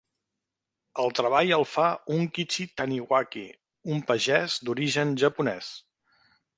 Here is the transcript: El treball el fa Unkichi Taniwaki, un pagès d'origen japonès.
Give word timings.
El 1.03 1.13
treball 1.19 1.51
el 1.57 1.65
fa 1.73 1.85
Unkichi 2.17 2.67
Taniwaki, 2.81 3.45
un 3.99 4.05
pagès 4.11 4.61
d'origen 4.67 5.19
japonès. 5.27 5.75